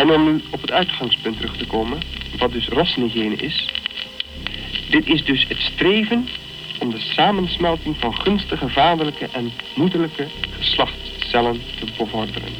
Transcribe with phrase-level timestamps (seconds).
[0.00, 1.98] En om nu op het uitgangspunt terug te komen,
[2.38, 3.68] wat dus rassenhygiëne is.
[4.90, 6.28] Dit is dus het streven
[6.78, 12.52] om de samensmelting van gunstige vaderlijke en moederlijke geslachtscellen te bevorderen.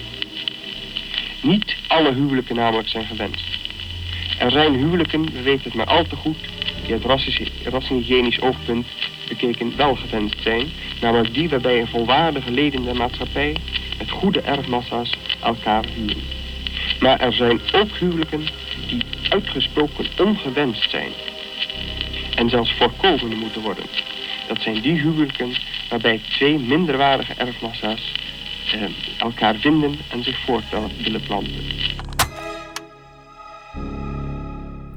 [1.43, 3.59] Niet alle huwelijken namelijk zijn gewenst.
[4.39, 6.39] Er zijn huwelijken, we weten het maar al te goed,
[6.83, 7.05] die uit
[7.65, 8.87] rassenhygiënisch oogpunt
[9.29, 10.67] bekeken wel gewenst zijn,
[11.01, 13.57] namelijk die waarbij een volwaardige leden der maatschappij
[13.99, 16.40] met goede erfmassa's elkaar huwen.
[17.01, 18.49] Maar er zijn ook huwelijken
[18.89, 21.13] die uitgesproken ongewenst zijn
[22.35, 23.85] en zelfs voorkomen moeten worden.
[24.49, 25.57] Dat zijn die huwelijken
[25.89, 28.13] waarbij twee minderwaardige erfmassa's
[28.73, 28.83] eh,
[29.19, 30.65] elkaar vinden en zich voort
[31.03, 31.65] willen planten.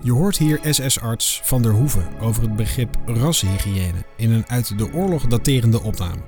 [0.01, 4.93] Je hoort hier SS-arts Van der Hoeven over het begrip rashygiëne in een uit de
[4.93, 6.21] oorlog daterende opname.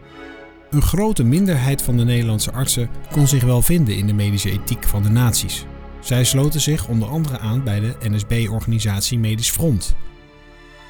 [0.75, 4.83] Een grote minderheid van de Nederlandse artsen kon zich wel vinden in de medische ethiek
[4.83, 5.66] van de naties.
[6.00, 9.95] Zij sloten zich onder andere aan bij de NSB-organisatie Medisch Front.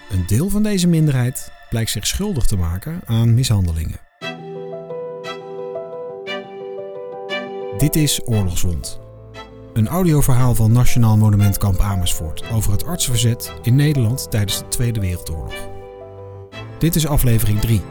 [0.10, 4.00] Een deel van deze minderheid blijkt zich schuldig te maken aan mishandelingen.
[7.78, 9.00] Dit is Oorlogswond.
[9.74, 15.54] Een audioverhaal van Nationaal Monumentkamp Amersfoort over het artsverzet in Nederland tijdens de Tweede Wereldoorlog.
[16.80, 17.82] Dit is aflevering 3.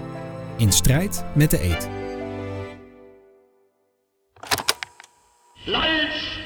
[0.57, 1.89] In strijd met de eet.
[5.65, 6.39] Lalz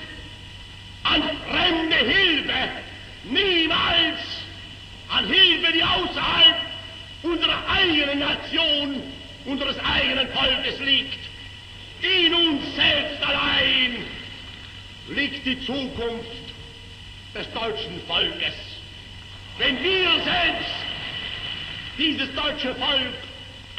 [1.02, 2.68] an fremde Hilfe,
[3.22, 4.20] niemals
[5.06, 6.56] an Hilfe, die außerhalb
[7.22, 9.02] unserer eigenen Nation,
[9.44, 11.18] unseres eigenen Volkes liegt.
[12.00, 13.92] In uns selbst allein
[15.08, 16.54] liegt die Zukunft
[17.34, 18.54] des deutschen Volkes.
[19.58, 20.74] Wenn wir selbst
[21.98, 23.27] dieses deutsche Volk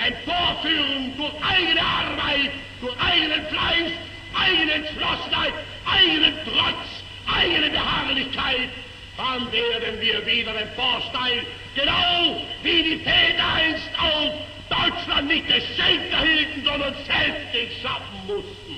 [0.05, 3.91] emporführen durch eigene Arbeit, durch eigenen Fleiß,
[4.33, 5.53] eigene Entschlossenheit,
[5.85, 6.87] eigenen Trotz,
[7.27, 8.69] eigene Beharrlichkeit,
[9.17, 14.33] dann werden wir wieder emporsteigen, genau wie die Väter einst auch
[14.69, 18.69] Deutschland nicht geschenkt erhielten, sondern selbst schaffen mussten.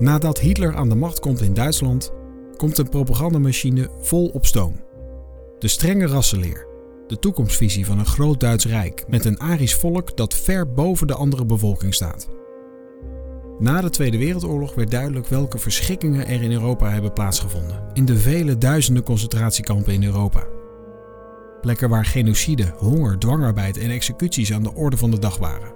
[0.00, 2.12] Nadat Hitler aan de macht komt in Duitsland,
[2.58, 4.80] komt een propagandamachine vol op stoom.
[5.58, 6.66] De strenge rassenleer,
[7.06, 11.14] de toekomstvisie van een groot Duits rijk met een Arisch volk dat ver boven de
[11.14, 12.28] andere bevolking staat.
[13.58, 18.18] Na de Tweede Wereldoorlog werd duidelijk welke verschikkingen er in Europa hebben plaatsgevonden, in de
[18.18, 20.46] vele duizenden concentratiekampen in Europa.
[21.60, 25.72] Plekken waar genocide, honger, dwangarbeid en executies aan de orde van de dag waren.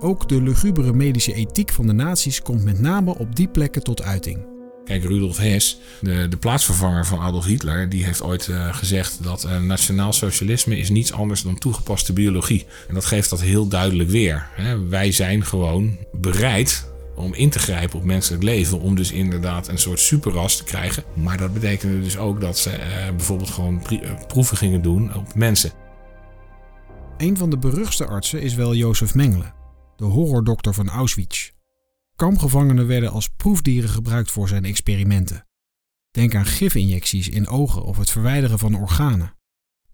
[0.00, 4.02] Ook de lugubere medische ethiek van de naties komt met name op die plekken tot
[4.02, 4.55] uiting.
[4.86, 9.44] Kijk, Rudolf Hess, de, de plaatsvervanger van Adolf Hitler, die heeft ooit uh, gezegd dat
[9.44, 12.66] uh, nationaal socialisme is niets anders dan toegepaste biologie.
[12.88, 14.46] En dat geeft dat heel duidelijk weer.
[14.52, 14.88] Hè.
[14.88, 19.78] Wij zijn gewoon bereid om in te grijpen op menselijk leven, om dus inderdaad een
[19.78, 21.04] soort superras te krijgen.
[21.14, 23.82] Maar dat betekende dus ook dat ze uh, bijvoorbeeld gewoon
[24.26, 25.70] proeven gingen doen op mensen.
[27.16, 29.52] Een van de beruchtste artsen is wel Jozef Mengele,
[29.96, 31.50] de horrordokter van Auschwitz.
[32.16, 35.46] Kampgevangenen werden als proefdieren gebruikt voor zijn experimenten.
[36.10, 39.34] Denk aan gifinjecties in ogen of het verwijderen van organen.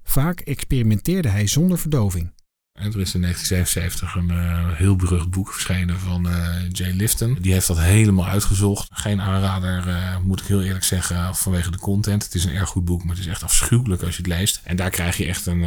[0.03, 2.33] Vaak experimenteerde hij zonder verdoving.
[2.73, 7.39] Er is in 1977 een uh, heel berucht boek verschenen van uh, Jay Lifton.
[7.41, 8.89] Die heeft dat helemaal uitgezocht.
[8.93, 12.25] Geen aanrader, uh, moet ik heel eerlijk zeggen, vanwege de content.
[12.25, 14.61] Het is een erg goed boek, maar het is echt afschuwelijk als je het leest.
[14.65, 15.67] En daar krijg je echt een,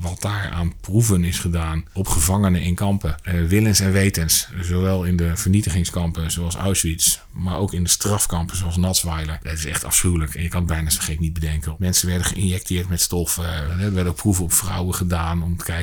[0.00, 3.14] wat daar aan proeven is gedaan op gevangenen in kampen.
[3.48, 4.48] willens en wetens.
[4.60, 9.38] Zowel in de vernietigingskampen zoals Auschwitz, maar ook in de strafkampen zoals Natzweiler.
[9.42, 10.34] Dat is echt afschuwelijk.
[10.34, 11.74] En je kan het bijna zo gek niet bedenken.
[11.78, 13.44] Mensen werden geïnjecteerd met stoffen.
[13.80, 15.79] er werden ook proeven op vrouwen gedaan om te kijken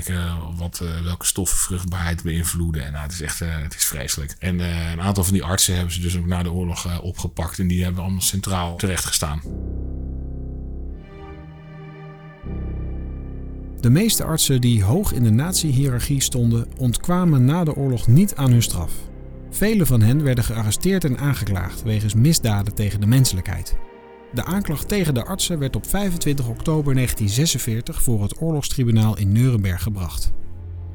[0.57, 2.85] wat, uh, welke stoffen vruchtbaarheid beïnvloeden.
[2.85, 4.35] En nou, het is echt uh, het is vreselijk.
[4.39, 7.59] En uh, een aantal van die artsen hebben ze dus ook na de oorlog opgepakt.
[7.59, 9.41] En die hebben allemaal centraal terecht gestaan.
[13.79, 18.51] De meeste artsen die hoog in de nazi-hierarchie stonden, ontkwamen na de oorlog niet aan
[18.51, 18.91] hun straf.
[19.51, 23.75] Vele van hen werden gearresteerd en aangeklaagd wegens misdaden tegen de menselijkheid.
[24.33, 29.83] De aanklacht tegen de artsen werd op 25 oktober 1946 voor het oorlogstribunaal in Nuremberg
[29.83, 30.33] gebracht.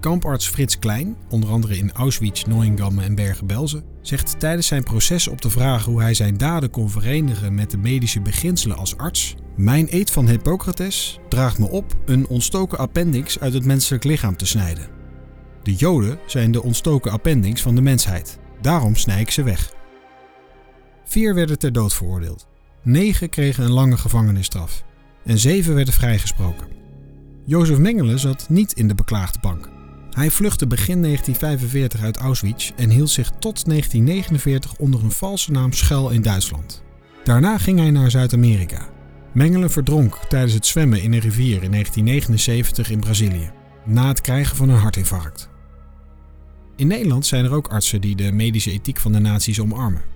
[0.00, 5.40] Kamparts Frits Klein, onder andere in Auschwitz, Neuengamme en Bergen-Belsen, zegt tijdens zijn proces op
[5.40, 9.86] de vraag hoe hij zijn daden kon verenigen met de medische beginselen als arts: Mijn
[9.90, 14.88] eed van Hippocrates draagt me op een ontstoken appendix uit het menselijk lichaam te snijden.
[15.62, 18.38] De Joden zijn de ontstoken appendix van de mensheid.
[18.60, 19.74] Daarom snij ik ze weg.
[21.04, 22.51] Vier werden ter dood veroordeeld.
[22.84, 24.84] Negen kregen een lange gevangenisstraf
[25.24, 26.66] en zeven werden vrijgesproken.
[27.44, 29.68] Jozef Mengele zat niet in de beklaagde bank.
[30.10, 35.72] Hij vluchtte begin 1945 uit Auschwitz en hield zich tot 1949 onder een valse naam
[35.72, 36.82] schuil in Duitsland.
[37.24, 38.88] Daarna ging hij naar Zuid-Amerika.
[39.32, 43.50] Mengelen verdronk tijdens het zwemmen in een rivier in 1979 in Brazilië,
[43.84, 45.50] na het krijgen van een hartinfarct.
[46.76, 50.11] In Nederland zijn er ook artsen die de medische ethiek van de nazi's omarmen.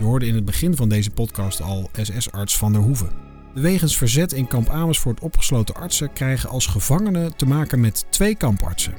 [0.00, 3.10] Je hoorde in het begin van deze podcast al SS-arts Van der Hoeven.
[3.54, 8.34] De wegens verzet in kamp Amersfoort opgesloten artsen krijgen als gevangenen te maken met twee
[8.34, 8.94] kampartsen.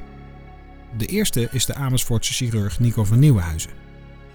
[0.96, 3.70] De eerste is de Amersfoortse chirurg Nico van Nieuwenhuizen.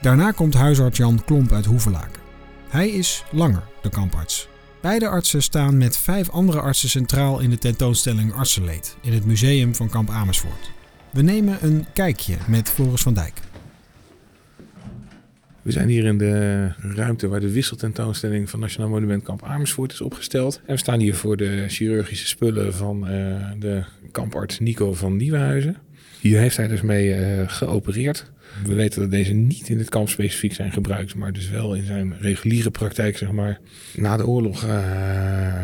[0.02, 2.22] Daarna komt huisarts Jan Klomp uit Hoevelaken.
[2.70, 4.48] Hij is langer de kamparts.
[4.82, 9.76] Beide artsen staan met vijf andere artsen centraal in de tentoonstelling Artsenleed in het museum
[9.76, 10.72] van kamp Amersfoort.
[11.12, 13.42] We nemen een kijkje met Floris van Dijk.
[15.68, 20.02] We zijn hier in de ruimte waar de wisseltentoonstelling van Nationaal Monument Kamp Amersfoort is
[20.02, 20.62] opgesteld.
[20.66, 25.78] En we staan hier voor de chirurgische spullen van uh, de kamparts Nico van Nieuwenhuizen.
[26.22, 28.32] Hier heeft hij dus mee uh, geopereerd.
[28.64, 31.86] We weten dat deze niet in het kamp specifiek zijn gebruikt, maar dus wel in
[31.86, 33.60] zijn reguliere praktijk, zeg maar.
[33.96, 34.70] Na de oorlog uh,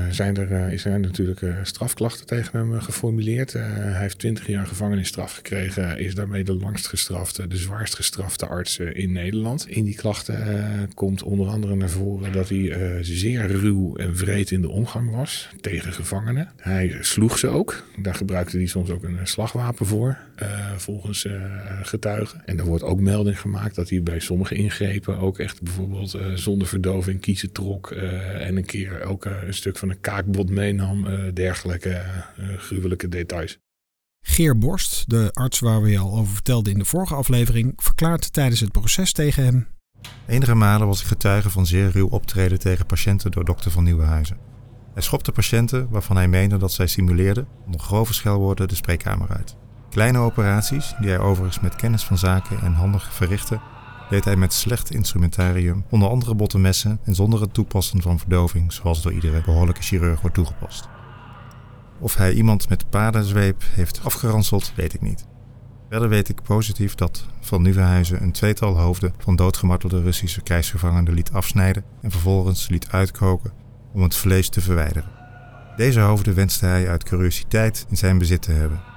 [0.10, 3.54] zijn er, uh, is er natuurlijk uh, strafklachten tegen hem geformuleerd.
[3.54, 8.80] hij heeft 20 jaar gevangenisstraf gekregen, is daarmee de langst gestrafte, de zwaarst gestrafte arts
[8.80, 9.68] in Nederland.
[9.68, 14.62] In die klachten komt onder andere naar voren dat hij zeer ruw en vreed in
[14.62, 16.50] de omgang was tegen gevangenen.
[16.58, 17.84] Hij sloeg ze ook.
[17.98, 20.18] Daar gebruikte hij soms ook een slagwapen voor,
[20.78, 21.28] volgens
[21.82, 22.42] getuigen.
[22.46, 26.68] En wordt ook melding gemaakt dat hij bij sommige ingrepen ook echt bijvoorbeeld uh, zonder
[26.68, 31.06] verdoving kiezen trok uh, en een keer ook uh, een stuk van een kaakbot meenam,
[31.34, 32.02] dergelijke
[32.58, 33.58] gruwelijke details.
[34.26, 38.34] Geer Borst, de arts waar we je al over vertelden in de vorige aflevering, verklaart
[38.34, 39.68] tijdens het proces tegen hem.
[40.28, 44.38] Enige malen was ik getuige van zeer ruw optreden tegen patiënten door dokter van Nieuwenhuizen.
[44.94, 49.56] Hij schopte patiënten waarvan hij meende dat zij simuleerden onder grove schelwoorden de spreekkamer uit.
[49.94, 53.60] Kleine operaties, die hij overigens met kennis van zaken en handig verrichtte,
[54.10, 58.74] deed hij met slecht instrumentarium, onder andere botte messen en zonder het toepassen van verdoving,
[58.74, 60.88] zoals door iedere behoorlijke chirurg wordt toegepast.
[62.00, 65.26] Of hij iemand met paardenzweep heeft afgeranseld, weet ik niet.
[65.90, 71.32] Verder weet ik positief dat Van Nieuwenhuizen een tweetal hoofden van doodgemartelde Russische krijgsgevangenen liet
[71.32, 73.52] afsnijden en vervolgens liet uitkoken
[73.92, 75.12] om het vlees te verwijderen.
[75.76, 78.92] Deze hoofden wenste hij uit curiositeit in zijn bezit te hebben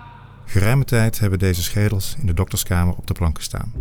[0.49, 3.73] Geruime tijd hebben deze schedels in de dokterskamer op de planken staan.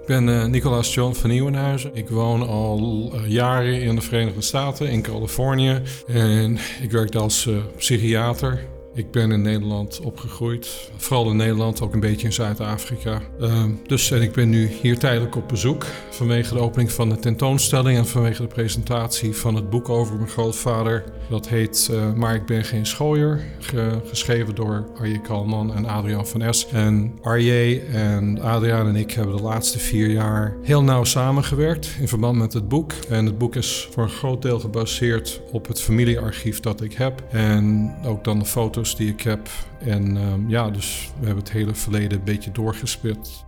[0.00, 1.94] Ik ben uh, Nicolaas John van Nieuwenhuizen.
[1.94, 5.82] Ik woon al uh, jaren in de Verenigde Staten, in Californië.
[6.06, 8.66] En ik werk als uh, psychiater
[8.98, 13.20] ik ben in Nederland opgegroeid, vooral in Nederland, ook een beetje in Zuid-Afrika.
[13.40, 17.18] Uh, dus en ik ben nu hier tijdelijk op bezoek vanwege de opening van de
[17.18, 21.04] tentoonstelling en vanwege de presentatie van het boek over mijn grootvader.
[21.28, 26.26] Dat heet uh, Maar ik ben geen schooier, ge geschreven door Arje Kalman en Adriaan
[26.26, 26.66] van Es.
[26.72, 32.08] En Arje en Adriaan en ik hebben de laatste vier jaar heel nauw samengewerkt in
[32.08, 32.92] verband met het boek.
[33.08, 37.22] En het boek is voor een groot deel gebaseerd op het familiearchief dat ik heb
[37.30, 39.48] en ook dan de foto's die ik heb.
[39.80, 43.44] En uh, ja, dus we hebben het hele verleden een beetje doorgespit.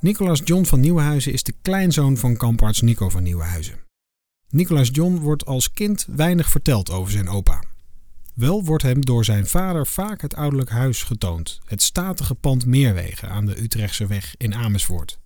[0.00, 3.78] Nicolaas John van Nieuwenhuizen is de kleinzoon van kamparts Nico van Nieuwenhuizen.
[4.48, 7.62] Nicolaas John wordt als kind weinig verteld over zijn opa.
[8.34, 13.28] Wel wordt hem door zijn vader vaak het ouderlijk huis getoond, het statige pand Meerwegen
[13.28, 15.18] aan de Utrechtse weg in Amersfoort.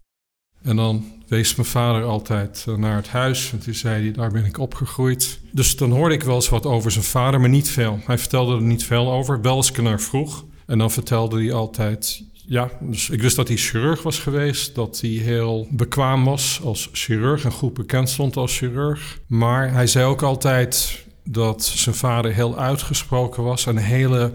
[0.62, 3.52] En dan wees mijn vader altijd eh, naar het huis.
[3.52, 5.40] En toen zei hij, daar ben ik opgegroeid.
[5.52, 8.00] Dus dan hoorde ik wel eens wat over zijn vader, maar niet veel.
[8.04, 10.44] Hij vertelde er niet veel over, wel als ik naar vroeg.
[10.66, 14.74] En dan vertelde hij altijd, ja, dus ik wist dat hij chirurg was geweest.
[14.74, 19.20] Dat hij heel bekwaam was als chirurg en goed bekend stond als chirurg.
[19.26, 24.30] Maar hij zei ook altijd dat zijn vader heel uitgesproken was en hele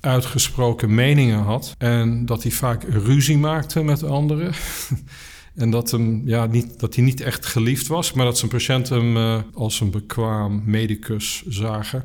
[0.00, 1.74] uitgesproken meningen had.
[1.78, 4.52] En dat hij vaak ruzie maakte met anderen.
[5.56, 8.96] En dat, hem, ja, niet, dat hij niet echt geliefd was, maar dat zijn patiënten
[8.96, 12.04] hem uh, als een bekwaam medicus zagen.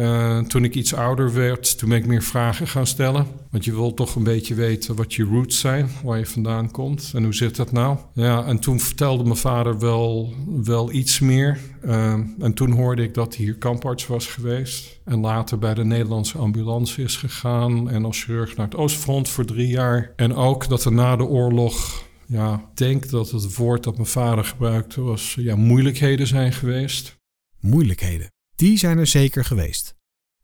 [0.00, 3.26] Uh, toen ik iets ouder werd, toen ben ik meer vragen gaan stellen.
[3.50, 7.10] Want je wilt toch een beetje weten wat je roots zijn, waar je vandaan komt
[7.14, 7.96] en hoe zit dat nou.
[8.14, 11.58] Ja, en toen vertelde mijn vader wel, wel iets meer.
[11.84, 15.00] Uh, en toen hoorde ik dat hij hier kamparts was geweest.
[15.04, 17.90] En later bij de Nederlandse ambulance is gegaan.
[17.90, 20.12] En als chirurg naar het Oostfront voor drie jaar.
[20.16, 24.44] En ook dat er na de oorlog ja, denk dat het woord dat mijn vader
[24.44, 27.16] gebruikte was ja, moeilijkheden zijn geweest.
[27.60, 29.94] Moeilijkheden, die zijn er zeker geweest.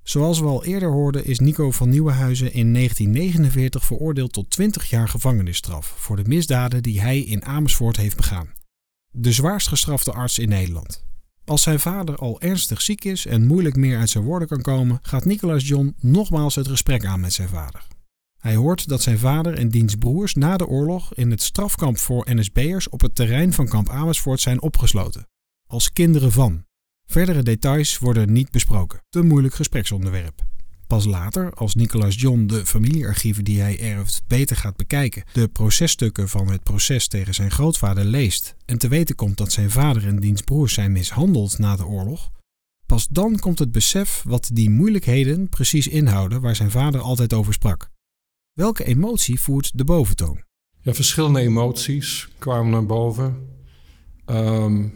[0.02, 5.08] Zoals we al eerder hoorden is Nico van Nieuwenhuizen in 1949 veroordeeld tot 20 jaar
[5.08, 8.52] gevangenisstraf voor de misdaden die hij in Amersfoort heeft begaan.
[9.10, 11.04] De zwaarst gestrafte arts in Nederland.
[11.44, 14.98] Als zijn vader al ernstig ziek is en moeilijk meer uit zijn woorden kan komen,
[15.02, 17.86] gaat Nicolas John nogmaals het gesprek aan met zijn vader.
[18.38, 22.26] Hij hoort dat zijn vader en diens broers na de oorlog in het strafkamp voor
[22.34, 25.28] NSB'ers op het terrein van kamp Amersfoort zijn opgesloten.
[25.66, 26.64] Als kinderen van.
[27.06, 29.00] Verdere details worden niet besproken.
[29.08, 30.44] Te moeilijk gespreksonderwerp.
[30.86, 36.28] Pas later, als Nicolas John de familiearchieven die hij erft beter gaat bekijken, de processtukken
[36.28, 40.20] van het proces tegen zijn grootvader leest en te weten komt dat zijn vader en
[40.20, 42.30] diens broers zijn mishandeld na de oorlog,
[42.86, 47.52] pas dan komt het besef wat die moeilijkheden precies inhouden waar zijn vader altijd over
[47.52, 47.90] sprak.
[48.56, 50.42] Welke emotie voert de boventoon?
[50.80, 53.48] Ja, verschillende emoties kwamen naar boven.
[54.24, 54.88] Ehm,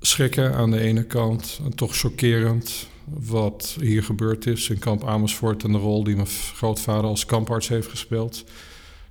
[0.00, 5.64] schrikken aan de ene kant, en toch chockerend wat hier gebeurd is in kamp Amersfoort
[5.64, 8.44] en de rol die mijn grootvader als kamparts heeft gespeeld.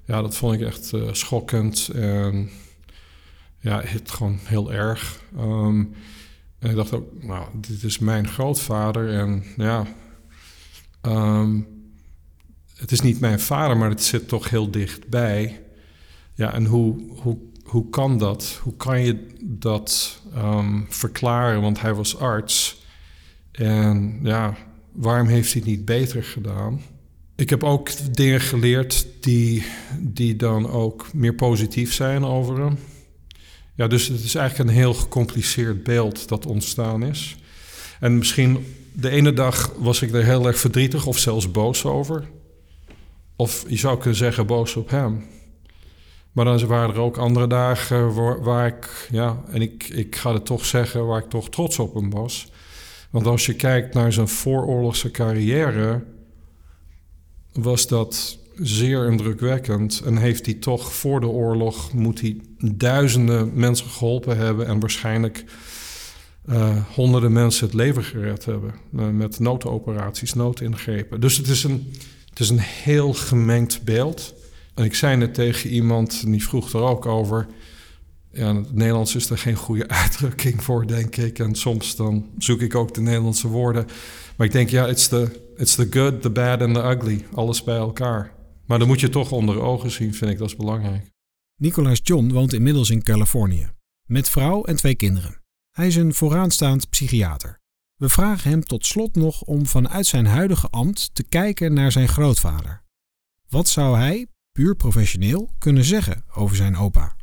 [0.04, 2.50] Ja, dat vond ik echt uh, schokkend en
[3.60, 5.22] ja, het gewoon heel erg.
[5.38, 5.84] Ehm,
[6.60, 9.88] en ik dacht ook, nou, dit is mijn grootvader en ja,
[11.02, 11.60] ehm,
[12.76, 15.62] het is niet mijn vader, maar het zit toch heel dichtbij.
[16.34, 18.60] Ja, en hoe, hoe, hoe kan dat?
[18.64, 21.62] Hoe kan je dat ehm, verklaren?
[21.62, 22.84] Want hij was arts.
[23.52, 24.58] En ja,
[24.92, 26.82] waarom heeft hij het niet beter gedaan?
[27.36, 29.66] Ik heb ook dingen geleerd die,
[30.00, 32.78] die dan ook meer positief zijn over hem.
[33.76, 37.36] Ja, dus het is eigenlijk een heel gecompliceerd beeld dat ontstaan is.
[38.00, 42.28] En misschien de ene dag was ik er heel erg verdrietig of zelfs boos over.
[43.36, 45.26] Of je zou kunnen zeggen boos op hem.
[46.32, 48.14] Maar dan waren er ook andere dagen
[48.44, 51.94] waar, ik, ja, en ik, ik ga het toch zeggen, waar ik toch trots op
[51.94, 52.52] hem was.
[53.10, 56.04] Want als je kijkt naar zijn vooroorlogse carrière,
[57.54, 60.02] was dat zeer indrukwekkend.
[60.06, 65.44] En heeft hij toch voor de oorlog, moet hij duizenden mensen geholpen hebben en waarschijnlijk
[66.50, 68.74] uh, honderden mensen het leven gered hebben.
[68.96, 71.20] Uh, met noodoperaties, noodingrepen.
[71.20, 71.94] Dus het is, een,
[72.36, 74.34] het is een heel gemengd beeld.
[74.74, 77.48] En ik zei net tegen iemand, die vroeg er ook over
[78.32, 81.40] ja, het Nederlands is er geen goede uitdrukking voor, denk ik.
[81.40, 83.88] En soms dan zoek ik ook de Nederlandse woorden.
[84.38, 87.26] Maar ik denk, ja, it's the, it's the good, the bad and the ugly.
[87.34, 88.34] Alles bij elkaar.
[88.66, 91.10] Maar dan moet je toch onder ogen zien, vind ik, dat is belangrijk.
[91.56, 93.70] Nicolas John woont inmiddels in Californië.
[94.06, 95.42] Met vrouw en twee kinderen.
[95.72, 97.60] Hij is een vooraanstaand psychiater.
[97.96, 102.08] We vragen hem tot slot nog om vanuit zijn huidige ambt te kijken naar zijn
[102.08, 102.84] grootvader.
[103.50, 107.16] Wat zou hij, puur professioneel, kunnen zeggen over zijn opa?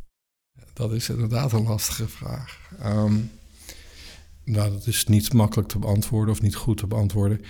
[0.72, 2.70] Dat is inderdaad een lastige vraag.
[2.84, 3.30] Um,
[4.44, 7.40] nou, dat is niet makkelijk te beantwoorden of niet goed te beantwoorden.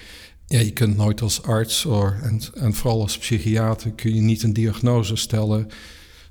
[0.47, 4.43] Ja, je kunt nooit als arts or, en, en vooral als psychiater kun je niet
[4.43, 5.69] een diagnose stellen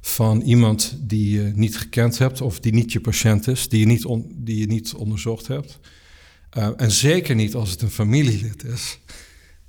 [0.01, 3.85] van iemand die je niet gekend hebt of die niet je patiënt is, die je
[3.85, 5.79] niet, die je niet onderzocht hebt.
[6.57, 8.99] Uh, en zeker niet als het een familielid is.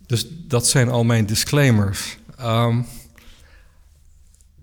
[0.07, 2.19] Dus dat zijn al mijn disclaimers.
[2.41, 2.87] Um,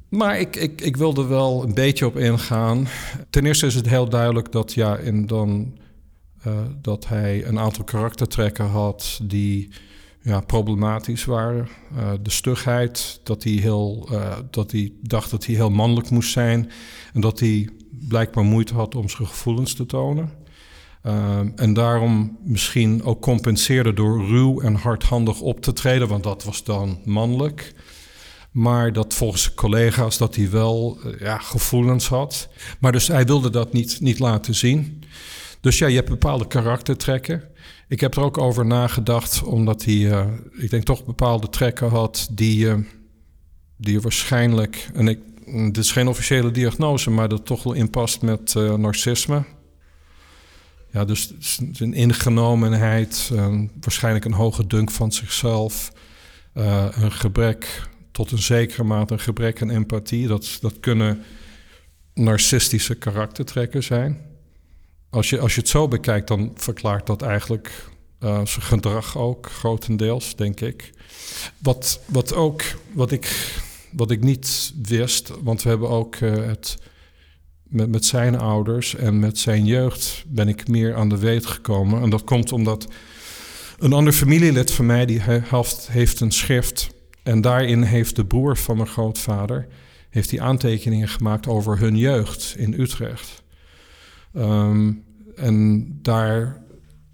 [0.10, 2.88] maar ik, ik, ik wilde wel een beetje op ingaan.
[3.30, 5.78] Ten eerste is het heel duidelijk dat, ja, dan,
[6.48, 9.70] uh, dat hij een aantal karaktertrekken had die
[10.22, 11.68] ja, problematisch waren.
[11.96, 14.10] Uh, de stugheid, dat hij, heel,
[14.50, 16.72] dat hij dacht dat hij heel mannelijk moest zijn.
[17.14, 17.70] En dat hij
[18.08, 20.39] blijkbaar moeite had om zijn gevoelens te tonen.
[21.56, 26.64] En daarom misschien ook compenseerde door ruw en hardhandig op te treden, want dat was
[26.64, 27.74] dan mannelijk.
[28.52, 32.50] Maar dat volgens collega's dat hij wel eh, ja, gevoelens had.
[32.80, 35.04] Maar dus hij wilde dat niet, niet laten zien.
[35.62, 37.44] Dus ja, je hebt bepaalde karaktertrekken.
[37.88, 40.26] Ik heb er ook over nagedacht, omdat hij, uh,
[40.58, 42.76] ik denk toch bepaalde trekken had die, uh,
[43.78, 48.54] die waarschijnlijk, en ik, dit is geen officiële diagnose, maar dat toch wel inpast met
[48.58, 49.44] uh, narcisme.
[50.92, 51.34] Ja, dus
[51.74, 53.32] een ingenomenheid,
[53.80, 55.92] waarschijnlijk een hoge dunk van zichzelf,
[56.54, 60.28] een gebrek tot een zekere mate een gebrek aan empathie.
[60.28, 61.24] Dat, dat kunnen
[62.14, 64.22] narcistische karaktertrekken zijn.
[65.10, 69.50] Als je, als je het zo bekijkt, dan verklaart dat eigenlijk uh, zijn gedrag ook,
[69.50, 70.94] grotendeels, denk ik.
[71.58, 72.62] Wat, wat ook,
[72.94, 73.56] wat ik,
[73.92, 76.78] wat ik niet wist, want we hebben ook uh, het
[77.70, 82.02] met, met zijn ouders en met zijn jeugd ben ik meer aan de weet gekomen.
[82.02, 82.88] En dat komt omdat
[83.80, 86.90] een ander familielid van mij, die heeft, heeft een schrift
[87.24, 89.68] en daarin heeft de broer van mijn grootvader
[90.10, 93.44] heeft die aantekeningen gemaakt over hun jeugd in Utrecht.
[94.34, 95.04] Um,
[95.36, 96.64] en daar,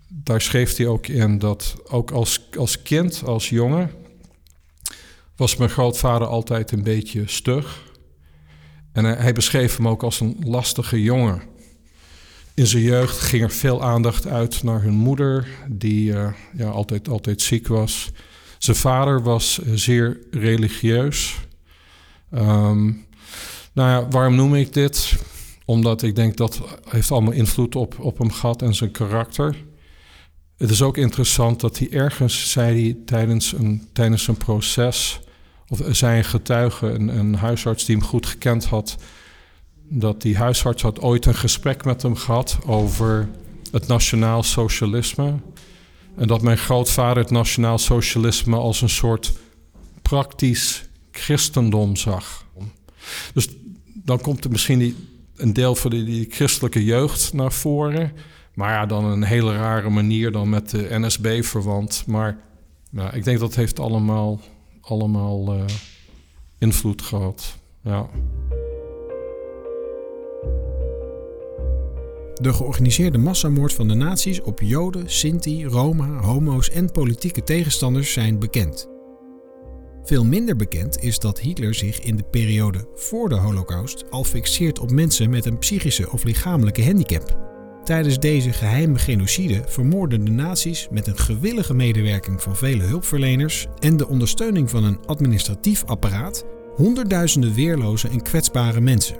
[0.07, 3.91] daar schreef hij ook in dat ook als, als kind, als jongen,
[5.35, 7.84] was mijn grootvader altijd een beetje stug.
[8.95, 11.41] En hij, hij beschreef hem ook als een lastige jongen.
[12.53, 17.07] In zijn jeugd ging er veel aandacht uit naar hun moeder, die uh, ja, altijd,
[17.09, 18.11] altijd ziek was.
[18.57, 21.35] Zijn vader was zeer religieus.
[22.33, 23.05] Um,
[23.73, 25.15] nou ja, waarom noem ik dit?
[25.65, 29.55] Omdat ik denk dat heeft allemaal invloed op, op hem gehad en zijn karakter.
[30.57, 35.19] Het is ook interessant dat hij ergens zei hij tijdens een, tijdens een proces,
[35.67, 38.95] of zijn getuige, een, huisarts die hem goed gekend had,
[39.89, 43.29] dat die huisarts had ooit een gesprek met hem gehad over
[43.71, 45.33] het nationaal socialisme.
[46.15, 49.33] En dat mijn grootvader het nationaal socialisme als een soort
[50.01, 52.45] praktisch christendom zag.
[53.33, 53.47] Dus
[53.93, 54.95] dan komt er misschien die,
[55.35, 58.11] een deel van die, die, christelijke jeugd naar voren.
[58.53, 62.03] Maar ja, dan een hele rare manier dan met de NSB verwant.
[62.07, 62.37] Maar
[62.89, 64.41] nou, ik denk dat heeft allemaal,
[64.85, 65.63] allemaal uh,
[66.57, 67.57] invloed gehad.
[67.81, 68.09] Ja.
[72.41, 78.39] De georganiseerde massamoord van de nazi's op Joden, Sinti, Roma, homo's en politieke tegenstanders zijn
[78.39, 78.89] bekend.
[80.03, 84.79] Veel minder bekend is dat Hitler zich in de periode voor de Holocaust al fixeert
[84.79, 87.44] op mensen met een psychische of lichamelijke handicap.
[87.85, 93.97] Tijdens deze geheime genocide vermoorden de nazi's met een gewillige medewerking van vele hulpverleners en
[93.97, 99.17] de ondersteuning van een administratief apparaat honderdduizenden weerloze en kwetsbare mensen.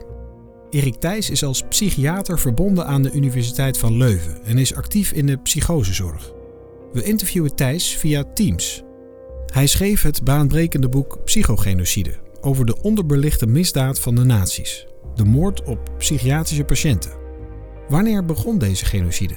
[0.69, 5.25] Erik Thijs is als psychiater verbonden aan de Universiteit van Leuven en is actief in
[5.25, 6.31] de psychosezorg.
[6.93, 8.83] We interviewen Thijs via Teams.
[9.53, 15.63] Hij schreef het baanbrekende boek Psychogenocide over de onderbelichte misdaad van de nazi's, de moord
[15.63, 17.24] op psychiatrische patiënten.
[17.89, 19.33] Wanneer begon deze genocide?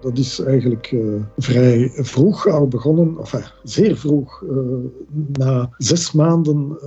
[0.00, 4.58] Dat is eigenlijk uh, vrij vroeg al begonnen, of uh, zeer vroeg, uh,
[5.38, 6.78] na zes maanden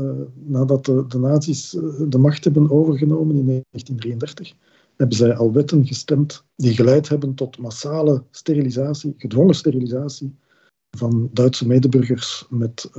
[0.46, 1.70] nadat de, de nazi's
[2.10, 4.54] de macht hebben overgenomen in 1933
[4.96, 10.36] hebben zij al wetten gestemd die geleid hebben tot massale sterilisatie, gedwongen sterilisatie
[10.98, 12.90] van Duitse medeburgers met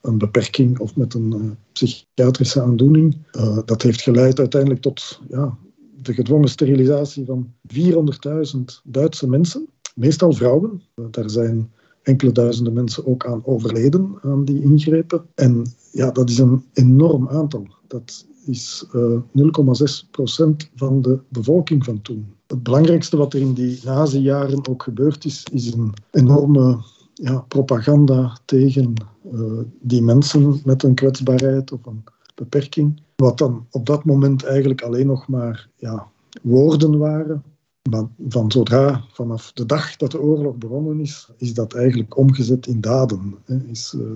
[0.00, 3.16] een beperking of met een psychiatrische aandoening.
[3.64, 5.58] Dat heeft geleid uiteindelijk tot ja,
[6.02, 10.82] de gedwongen sterilisatie van 400.000 Duitse mensen, meestal vrouwen.
[11.10, 11.70] daar zijn
[12.02, 15.24] enkele duizenden mensen ook aan overleden aan die ingrepen.
[15.34, 17.66] En ja, dat is een enorm aantal.
[17.86, 22.26] Dat is 0,6 procent van de bevolking van toen.
[22.46, 26.82] Het belangrijkste wat er in die nazi-jaren ook gebeurd is, is een enorme
[27.14, 28.92] ja, propaganda tegen
[29.32, 33.00] uh, die mensen met een kwetsbaarheid of een beperking.
[33.22, 36.10] Wat dan op dat moment eigenlijk alleen nog maar ja,
[36.42, 37.42] woorden waren.
[37.90, 42.66] Maar van zodra, vanaf de dag dat de oorlog begonnen is, is dat eigenlijk omgezet
[42.66, 43.34] in daden.
[43.70, 44.10] Is, uh,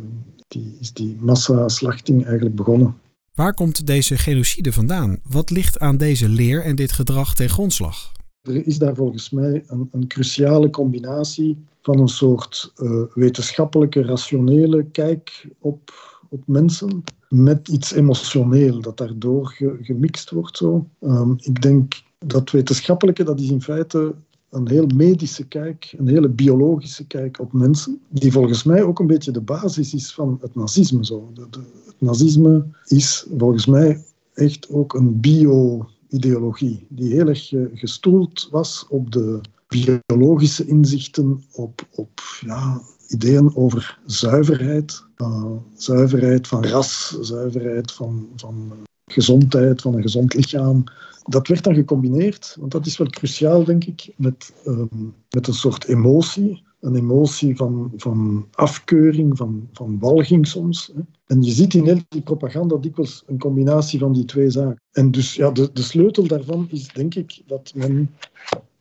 [0.49, 2.97] die, is die massaslachting eigenlijk begonnen.
[3.35, 5.19] Waar komt deze genocide vandaan?
[5.29, 8.13] Wat ligt aan deze leer en dit gedrag ten grondslag?
[8.43, 14.85] Er is daar volgens mij een, een cruciale combinatie van een soort uh, wetenschappelijke, rationele
[14.85, 15.91] kijk op,
[16.33, 20.57] op mensen met iets emotioneel dat daardoor ge, gemixt wordt.
[20.57, 20.87] Zo.
[21.01, 24.15] Um, ik denk dat wetenschappelijke, dat is in feite
[24.51, 29.07] een heel medische kijk, een hele biologische kijk op mensen, die volgens mij ook een
[29.07, 31.05] beetje de basis is van het nazisme.
[31.05, 31.31] Zo.
[31.35, 31.47] De,
[31.87, 38.87] het nazisme is volgens mij echt ook een bio ideologie, die heel erg gestoeld was
[38.89, 42.81] op de biologische inzichten, op, op ja,
[43.13, 50.35] ideeën over zuiverheid, uh, zuiverheid van ras, zuiverheid van, van uh, gezondheid, van een gezond
[50.35, 50.85] lichaam.
[51.23, 55.55] Dat werd dan gecombineerd, want dat is wel cruciaal, denk ik, met, um, met een
[55.55, 60.91] soort emotie een emotie van, van afkeuring, van, van walging soms.
[60.95, 61.01] Hè.
[61.27, 64.81] En je ziet in heel die propaganda dikwijls een combinatie van die twee zaken.
[64.93, 68.11] En dus ja, de, de sleutel daarvan is denk ik dat men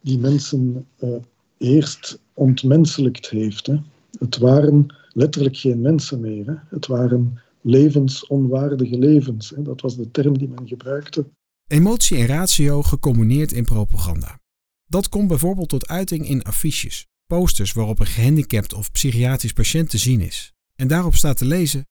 [0.01, 1.09] die mensen uh,
[1.57, 3.67] eerst ontmenselijkt heeft.
[3.67, 3.75] Hè.
[4.19, 6.45] Het waren letterlijk geen mensen meer.
[6.45, 6.53] Hè.
[6.69, 9.49] Het waren levensonwaardige levens.
[9.49, 9.61] Hè.
[9.61, 11.29] Dat was de term die men gebruikte.
[11.67, 14.39] Emotie en ratio gecombineerd in propaganda.
[14.85, 19.97] Dat komt bijvoorbeeld tot uiting in affiches posters waarop een gehandicapt of psychiatrisch patiënt te
[19.97, 20.53] zien is.
[20.75, 21.87] En daarop staat te lezen: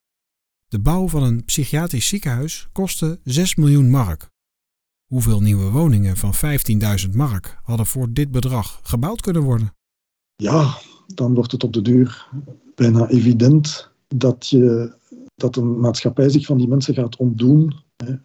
[0.68, 4.30] De bouw van een psychiatrisch ziekenhuis kostte 6 miljoen mark.
[5.06, 6.34] Hoeveel nieuwe woningen van
[7.04, 9.74] 15.000 mark hadden voor dit bedrag gebouwd kunnen worden?
[10.36, 10.78] Ja,
[11.14, 12.28] dan wordt het op de duur
[12.74, 14.92] bijna evident dat, je,
[15.34, 17.74] dat een maatschappij zich van die mensen gaat ontdoen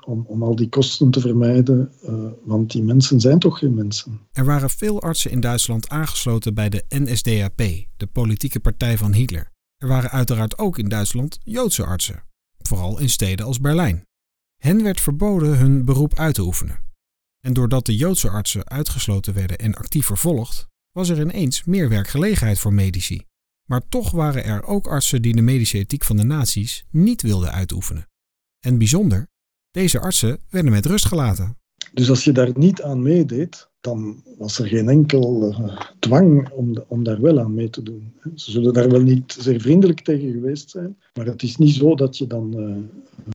[0.06, 4.19] om, om al die kosten te vermijden, uh, want die mensen zijn toch geen mensen.
[4.32, 7.58] Er waren veel artsen in Duitsland aangesloten bij de NSDAP,
[7.98, 9.52] de politieke partij van Hitler.
[9.78, 12.24] Er waren uiteraard ook in Duitsland Joodse artsen,
[12.58, 14.04] vooral in steden als Berlijn.
[14.62, 16.80] Hen werd verboden hun beroep uit te oefenen.
[17.39, 22.60] En doordat de Joodse artsen uitgesloten werden en actief vervolgd, was er ineens meer werkgelegenheid
[22.60, 23.21] voor medici.
[23.65, 27.51] Maar toch waren er ook artsen die de medische ethiek van de naties niet wilden
[27.51, 28.08] uitoefenen.
[28.60, 29.27] En bijzonder,
[29.71, 31.58] deze artsen werden met rust gelaten.
[31.93, 36.84] Dus als je daar niet aan meedeed, dan was er geen enkel uh, dwang om,
[36.88, 38.13] om daar wel aan mee te doen.
[38.36, 41.95] Ze zullen daar wel niet zeer vriendelijk tegen geweest zijn, maar het is niet zo
[41.95, 42.75] dat je dan uh,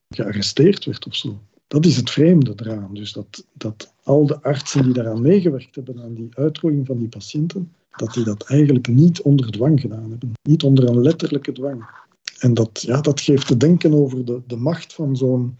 [0.08, 1.40] gearresteerd werd of zo.
[1.70, 2.94] Dat is het vreemde eraan.
[2.94, 7.08] Dus dat, dat al de artsen die daaraan meegewerkt hebben, aan die uitroeiing van die
[7.08, 10.32] patiënten, dat die dat eigenlijk niet onder dwang gedaan hebben.
[10.42, 11.84] Niet onder een letterlijke dwang.
[12.38, 15.58] En dat, ja, dat geeft te denken over de, de macht van zo'n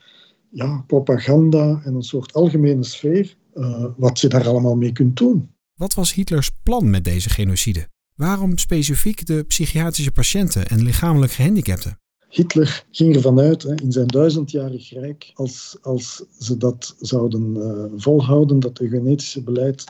[0.48, 5.50] ja, propaganda en een soort algemene sfeer, uh, wat je daar allemaal mee kunt doen.
[5.74, 7.88] Wat was Hitlers plan met deze genocide?
[8.14, 11.99] Waarom specifiek de psychiatrische patiënten en lichamelijk gehandicapten?
[12.30, 18.60] Hitler ging ervan uit, in zijn duizendjarig rijk, als, als ze dat zouden uh, volhouden,
[18.60, 19.84] dat eugenetische beleid,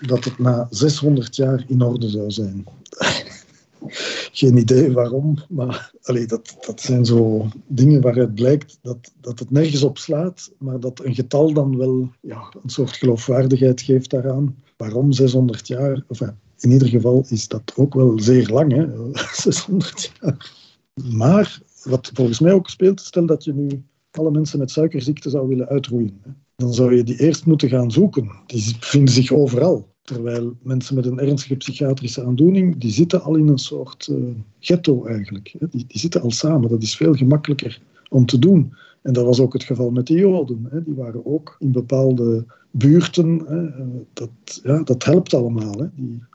[0.00, 2.64] dat het na 600 jaar in orde zou zijn.
[4.32, 9.50] Geen idee waarom, maar allee, dat, dat zijn zo dingen waaruit blijkt dat, dat het
[9.50, 14.56] nergens op slaat, maar dat een getal dan wel ja, een soort geloofwaardigheid geeft daaraan.
[14.76, 16.04] Waarom 600 jaar?
[16.08, 18.86] Enfin, in ieder geval is dat ook wel zeer lang, hè?
[19.42, 20.58] 600 jaar.
[21.04, 25.48] Maar wat volgens mij ook speelt, stel dat je nu alle mensen met suikerziekte zou
[25.48, 26.20] willen uitroeien.
[26.56, 28.30] Dan zou je die eerst moeten gaan zoeken.
[28.46, 29.88] Die bevinden zich overal.
[30.02, 34.16] Terwijl mensen met een ernstige psychiatrische aandoening, die zitten al in een soort uh,
[34.58, 35.54] ghetto eigenlijk.
[35.70, 36.70] Die, die zitten al samen.
[36.70, 38.74] Dat is veel gemakkelijker om te doen.
[39.02, 40.66] En dat was ook het geval met de Joden.
[40.70, 40.82] Hè.
[40.82, 43.44] Die waren ook in bepaalde buurten.
[43.46, 43.66] Hè.
[44.12, 45.78] Dat, ja, dat helpt allemaal.
[45.78, 45.86] Hè.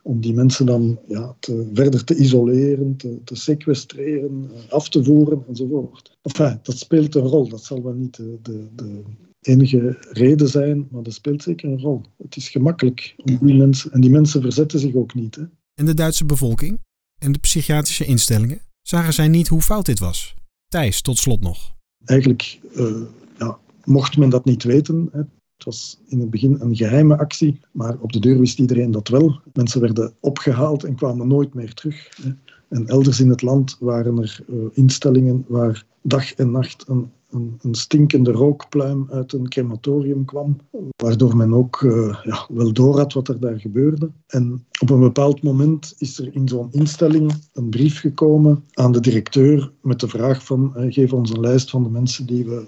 [0.03, 5.43] Om die mensen dan ja, te, verder te isoleren, te, te sequestreren, af te voeren
[5.47, 6.17] enzovoort.
[6.61, 7.49] Dat speelt een rol.
[7.49, 9.01] Dat zal wel niet de, de, de
[9.41, 12.01] enige reden zijn, maar dat speelt zeker een rol.
[12.17, 15.35] Het is gemakkelijk om die mensen, en die mensen verzetten zich ook niet.
[15.35, 15.43] Hè.
[15.73, 16.79] En de Duitse bevolking
[17.19, 20.33] en de psychiatrische instellingen zagen zij niet hoe fout dit was.
[20.67, 21.73] Thijs, tot slot nog.
[22.05, 23.01] Eigenlijk uh,
[23.37, 25.09] ja, mocht men dat niet weten.
[25.11, 25.19] Hè.
[25.55, 29.07] Het was in het begin een geheime actie, maar op de deur wist iedereen dat
[29.07, 29.41] wel.
[29.53, 32.17] Mensen werden opgehaald en kwamen nooit meer terug.
[32.21, 32.29] Hè.
[32.69, 37.59] En elders in het land waren er uh, instellingen waar dag en nacht een een,
[37.61, 40.57] een, stinkende rookpluim uit een crematorium kwam,
[40.95, 44.11] waardoor men ook uh, ja, wel door had wat er daar gebeurde.
[44.27, 48.99] En op een bepaald moment is er in zo'n instelling een brief gekomen aan de
[48.99, 52.67] directeur met de vraag van uh, geef ons een lijst van de mensen die we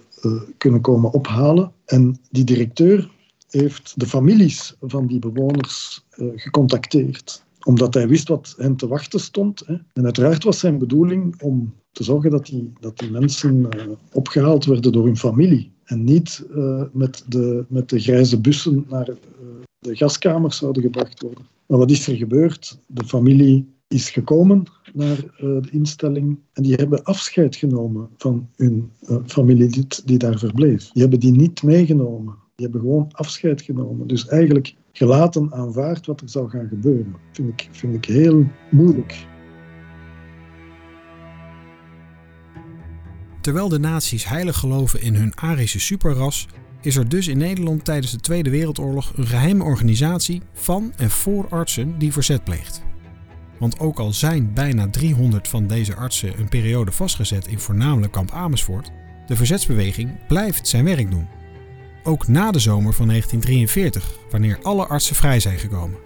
[0.58, 1.72] kunnen komen ophalen.
[1.86, 3.10] En die directeur
[3.50, 6.06] heeft de families van die bewoners
[6.36, 9.64] gecontacteerd omdat hij wist wat hen te wachten stond.
[9.66, 9.74] Hè.
[9.94, 14.66] En uiteraard was zijn bedoeling om te zorgen dat die, dat die mensen uh, opgehaald
[14.66, 15.72] werden door hun familie.
[15.84, 19.16] En niet uh, met, de, met de grijze bussen naar uh,
[19.80, 21.46] de gaskamers zouden gebracht worden.
[21.66, 22.80] Maar wat is er gebeurd?
[22.88, 28.92] De familie is gekomen naar de instelling en die hebben afscheid genomen van hun
[29.26, 30.90] familielid die daar verbleef.
[30.92, 32.36] Die hebben die niet meegenomen.
[32.56, 34.08] Die hebben gewoon afscheid genomen.
[34.08, 37.16] Dus eigenlijk gelaten aanvaard wat er zou gaan gebeuren.
[37.32, 39.26] Vind ik, vind ik heel moeilijk.
[43.42, 46.48] Terwijl de nazi's heilig geloven in hun Arische superras,
[46.82, 51.48] is er dus in Nederland tijdens de Tweede Wereldoorlog een geheime organisatie van en voor
[51.50, 52.84] artsen die verzet pleegt.
[53.60, 58.32] Want ook al zijn bijna 300 van deze artsen een periode vastgezet in voornamelijk kamp
[58.32, 58.92] Amersfoort,
[59.28, 61.37] de verzetsbeweging blijft zijn werk doen.
[62.08, 66.00] Ook na de zomer van 1943, wanneer alle artsen vrij zijn gekomen.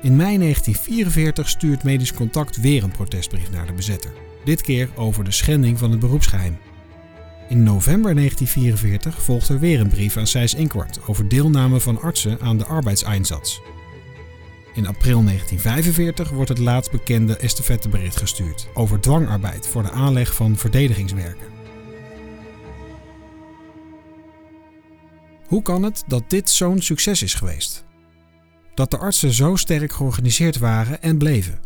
[0.00, 4.12] In mei 1944 stuurt Medisch Contact weer een protestbrief naar de bezetter.
[4.44, 6.58] Dit keer over de schending van het beroepsgeheim.
[7.48, 12.40] In november 1944 volgt er weer een brief aan Sijs Inkwart over deelname van artsen
[12.40, 13.60] aan de arbeidseinsatz.
[14.74, 20.56] In april 1945 wordt het laatst bekende estafettebericht gestuurd over dwangarbeid voor de aanleg van
[20.56, 21.51] verdedigingswerken.
[25.52, 27.84] Hoe kan het dat dit zo'n succes is geweest?
[28.74, 31.60] Dat de artsen zo sterk georganiseerd waren en bleven?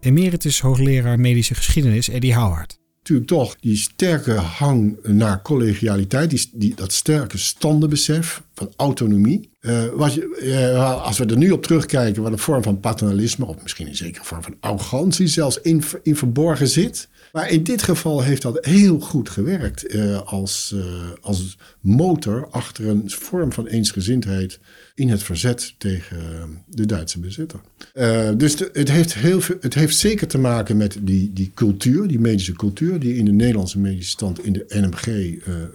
[0.00, 2.78] Emeritus hoogleraar medische geschiedenis Eddie Houwaard.
[2.96, 9.50] Natuurlijk toch die sterke hang naar collegialiteit, die, die, dat sterke standenbesef van autonomie.
[9.60, 13.46] Uh, wat je, uh, als we er nu op terugkijken, wat een vorm van paternalisme,
[13.46, 17.08] of misschien een zekere vorm van arrogantie zelfs in, verborgen zit.
[17.32, 20.74] Maar in dit geval heeft dat heel goed gewerkt uh, als,
[21.20, 24.58] als motor achter een vorm van eensgezindheid
[24.94, 26.18] in het verzet tegen
[26.66, 27.60] de Duitse bezitter.
[27.94, 32.06] Uh, dus het, heeft heel veel, het heeft zeker te maken met die, die cultuur,
[32.06, 35.06] die medische cultuur, die in de Nederlandse medische stand in de NMG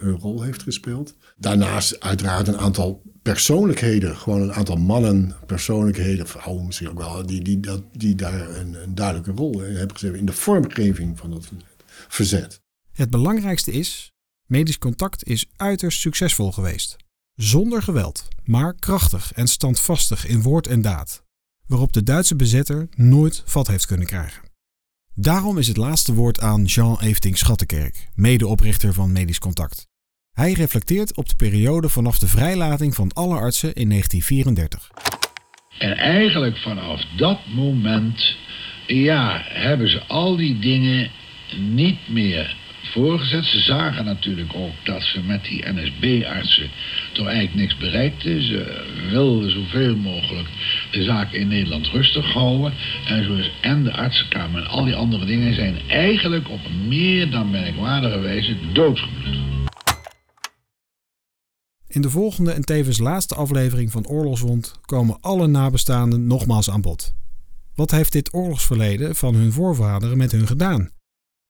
[0.00, 1.14] een rol heeft gespeeld.
[1.36, 7.26] Daarnaast uiteraard een aantal aantal persoonlijkheden, gewoon een aantal mannen, persoonlijkheden, vrouwen misschien ook wel,
[7.26, 11.30] die, die, dat, die daar een, een duidelijke rol hebben gezet in de vormgeving van
[11.30, 11.50] dat
[12.08, 12.60] verzet.
[12.92, 14.12] Het belangrijkste is,
[14.46, 16.96] medisch contact is uiterst succesvol geweest.
[17.34, 21.22] Zonder geweld, maar krachtig en standvastig in woord en daad,
[21.66, 24.42] waarop de Duitse bezetter nooit vat heeft kunnen krijgen.
[25.14, 29.90] Daarom is het laatste woord aan Jean Eefting Schattenkerk, medeoprichter van Medisch Contact.
[30.32, 34.90] Hij reflecteert op de periode vanaf de vrijlating van alle artsen in 1934.
[35.78, 38.36] En eigenlijk vanaf dat moment,
[38.86, 41.10] ja, hebben ze al die dingen
[41.56, 43.44] niet meer voorgezet.
[43.44, 46.70] Ze zagen natuurlijk ook dat ze met die NSB-artsen
[47.12, 48.42] toch eigenlijk niks bereikten.
[48.42, 50.48] Ze wilden zoveel mogelijk
[50.90, 52.72] de zaak in Nederland rustig houden.
[53.06, 57.50] En zo en de artsenkamer en al die andere dingen zijn eigenlijk op meer dan
[57.50, 59.52] merkwaardige wijze doodgebloed.
[61.92, 67.14] In de volgende en tevens laatste aflevering van Oorlogswond komen alle nabestaanden nogmaals aan bod.
[67.74, 70.90] Wat heeft dit oorlogsverleden van hun voorvaderen met hun gedaan?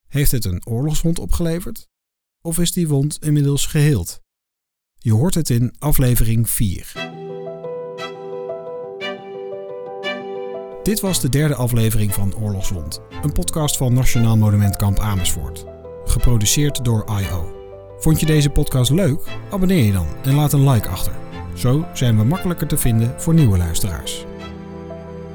[0.07, 1.87] Heeft het een oorlogswond opgeleverd?
[2.41, 4.21] Of is die wond inmiddels geheeld?
[4.97, 6.91] Je hoort het in aflevering 4.
[10.83, 15.65] Dit was de derde aflevering van Oorlogswond, een podcast van Nationaal Monumentkamp Amersfoort.
[16.05, 17.62] Geproduceerd door I.O.
[18.03, 19.19] Vond je deze podcast leuk?
[19.51, 21.13] Abonneer je dan en laat een like achter.
[21.53, 24.25] Zo zijn we makkelijker te vinden voor nieuwe luisteraars.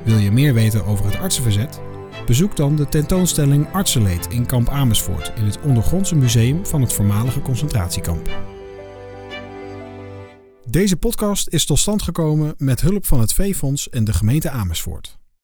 [0.04, 1.80] Wil je meer weten over het artsenverzet?
[2.26, 7.42] Bezoek dan de tentoonstelling Artsenleed in kamp Amersfoort in het ondergrondse museum van het voormalige
[7.42, 8.28] concentratiekamp.
[10.64, 15.17] Deze podcast is tot stand gekomen met hulp van het Veefonds en de gemeente Amersfoort.